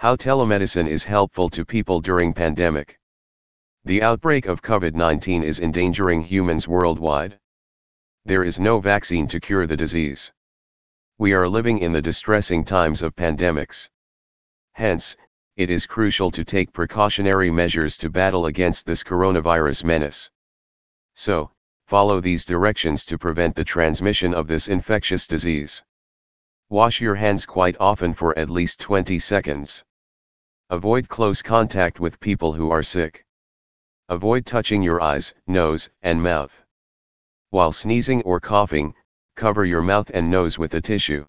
[0.00, 3.00] How telemedicine is helpful to people during pandemic.
[3.84, 7.40] The outbreak of COVID-19 is endangering humans worldwide.
[8.24, 10.32] There is no vaccine to cure the disease.
[11.18, 13.90] We are living in the distressing times of pandemics.
[14.74, 15.16] Hence,
[15.56, 20.30] it is crucial to take precautionary measures to battle against this coronavirus menace.
[21.14, 21.50] So,
[21.88, 25.82] follow these directions to prevent the transmission of this infectious disease.
[26.68, 29.84] Wash your hands quite often for at least 20 seconds.
[30.70, 33.24] Avoid close contact with people who are sick.
[34.10, 36.62] Avoid touching your eyes, nose, and mouth.
[37.48, 38.94] While sneezing or coughing,
[39.34, 41.24] cover your mouth and nose with a tissue.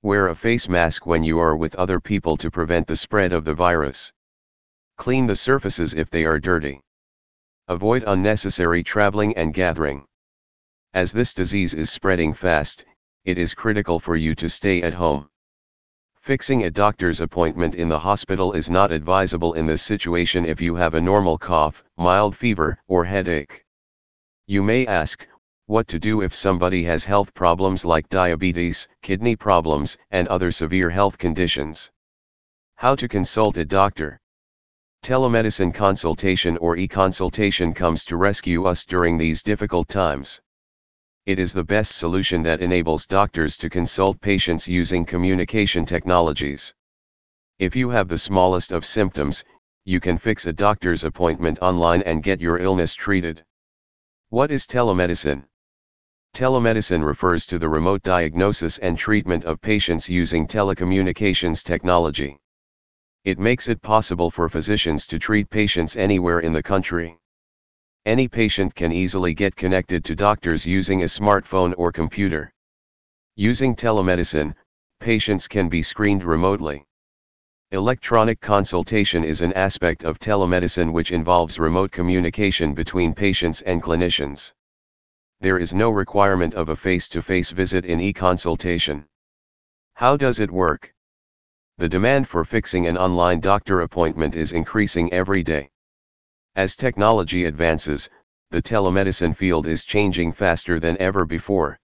[0.00, 3.44] Wear a face mask when you are with other people to prevent the spread of
[3.44, 4.10] the virus.
[4.96, 6.80] Clean the surfaces if they are dirty.
[7.68, 10.06] Avoid unnecessary traveling and gathering.
[10.94, 12.86] As this disease is spreading fast,
[13.26, 15.28] it is critical for you to stay at home.
[16.26, 20.74] Fixing a doctor's appointment in the hospital is not advisable in this situation if you
[20.74, 23.64] have a normal cough, mild fever, or headache.
[24.48, 25.28] You may ask,
[25.66, 30.90] what to do if somebody has health problems like diabetes, kidney problems, and other severe
[30.90, 31.92] health conditions.
[32.74, 34.18] How to consult a doctor.
[35.04, 40.40] Telemedicine consultation or e-consultation comes to rescue us during these difficult times
[41.26, 46.72] it is the best solution that enables doctors to consult patients using communication technologies.
[47.58, 49.44] If you have the smallest of symptoms,
[49.84, 53.44] you can fix a doctor's appointment online and get your illness treated.
[54.28, 55.42] What is telemedicine?
[56.32, 62.38] Telemedicine refers to the remote diagnosis and treatment of patients using telecommunications technology.
[63.24, 67.18] It makes it possible for physicians to treat patients anywhere in the country.
[68.06, 72.52] Any patient can easily get connected to doctors using a smartphone or computer.
[73.34, 74.54] Using telemedicine,
[75.00, 76.86] patients can be screened remotely.
[77.72, 84.52] Electronic consultation is an aspect of telemedicine which involves remote communication between patients and clinicians.
[85.40, 89.04] There is no requirement of a face-to-face visit in e-consultation.
[89.94, 90.94] How does it work?
[91.78, 95.70] The demand for fixing an online doctor appointment is increasing every day.
[96.56, 98.08] As technology advances,
[98.50, 101.78] the telemedicine field is changing faster than ever before.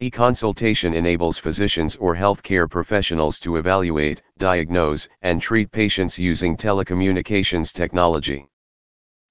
[0.00, 8.48] E-consultation enables physicians or healthcare professionals to evaluate, diagnose, and treat patients using telecommunications technology.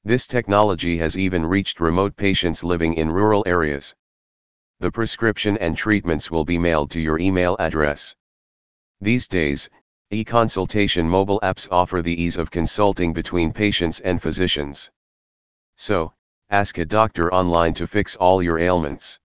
[0.05, 3.93] This technology has even reached remote patients living in rural areas.
[4.79, 8.15] The prescription and treatments will be mailed to your email address.
[9.01, 9.69] These days,
[10.13, 14.91] E-consultation mobile apps offer the ease of consulting between patients and physicians.
[15.75, 16.13] So,
[16.51, 19.19] ask a doctor online to fix all your ailments.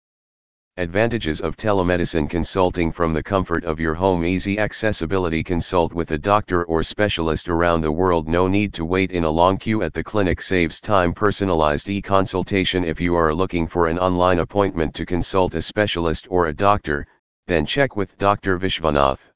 [0.76, 6.18] Advantages of telemedicine consulting from the comfort of your home Easy accessibility Consult with a
[6.18, 9.92] doctor or specialist around the world No need to wait in a long queue at
[9.92, 15.04] the clinic Saves time Personalized e-consultation If you are looking for an online appointment to
[15.04, 17.06] consult a specialist or a doctor,
[17.48, 18.56] then check with Dr.
[18.56, 19.32] Vishwanath.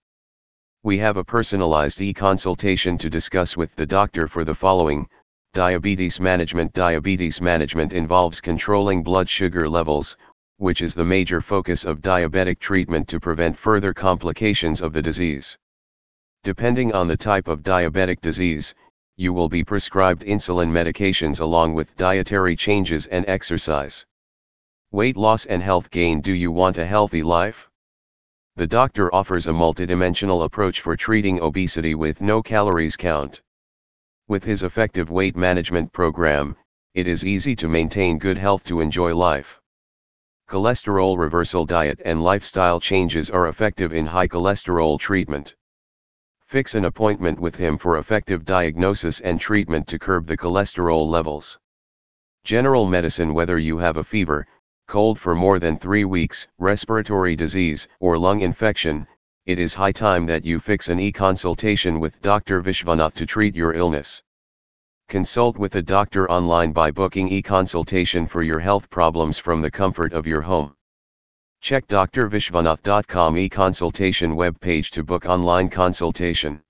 [0.82, 5.06] We have a personalized e-consultation to discuss with the doctor for the following,
[5.52, 10.16] Diabetes Management Diabetes management involves controlling blood sugar levels,
[10.56, 15.58] which is the major focus of diabetic treatment to prevent further complications of the disease.
[16.44, 18.74] Depending on the type of diabetic disease,
[19.18, 24.06] you will be prescribed insulin medications along with dietary changes and exercise.
[24.92, 27.69] Weight loss and health gain Do you want a healthy life?
[28.56, 33.40] The doctor offers a multidimensional approach for treating obesity with no calories count.
[34.28, 36.56] With his effective weight management program,
[36.94, 39.60] it is easy to maintain good health to enjoy life.
[40.48, 45.54] Cholesterol reversal diet and lifestyle changes are effective in high cholesterol treatment.
[46.44, 51.56] Fix an appointment with him for effective diagnosis and treatment to curb the cholesterol levels.
[52.42, 54.48] General medicine Whether you have a fever,
[54.90, 59.06] cold for more than three weeks, respiratory disease, or lung infection,
[59.46, 62.60] it is high time that you fix an e-consultation with Dr.
[62.60, 64.20] Vishwanath to treat your illness.
[65.08, 70.12] Consult with a doctor online by booking e-consultation for your health problems from the comfort
[70.12, 70.74] of your home.
[71.60, 76.60] Check drvishwanath.com e-consultation web page to book online consultation.